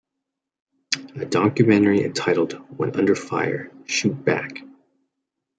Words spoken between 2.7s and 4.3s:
When Under Fire: Shoot